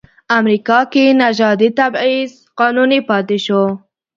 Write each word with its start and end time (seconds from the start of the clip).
امریکا 0.39 0.79
کې 0.91 1.05
نژادي 1.21 1.69
تبعیض 1.79 2.31
قانوني 2.59 2.99
پاتې 3.09 3.37
شو. 3.45 3.63